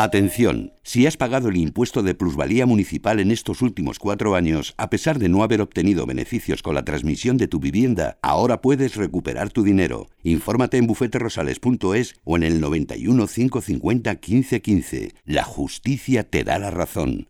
[0.00, 4.90] Atención, si has pagado el impuesto de plusvalía municipal en estos últimos cuatro años, a
[4.90, 9.50] pesar de no haber obtenido beneficios con la transmisión de tu vivienda, ahora puedes recuperar
[9.50, 10.06] tu dinero.
[10.22, 15.14] Infórmate en bufeterosales.es o en el 91 550 1515.
[15.24, 17.28] La justicia te da la razón.